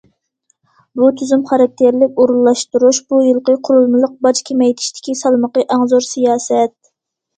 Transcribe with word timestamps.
بۇ 0.99 1.09
تۈزۈم 1.19 1.43
خاراكتېرلىك 1.49 2.17
ئورۇنلاشتۇرۇش 2.23 3.01
بۇ 3.11 3.19
يىلقى 3.27 3.57
قۇرۇلمىلىق 3.69 4.17
باج 4.27 4.43
كېمەيتىشتىكى 4.51 5.19
سالمىقى 5.23 5.67
ئەڭ 5.77 5.89
زور 5.93 6.09
سىياسەت. 6.11 6.75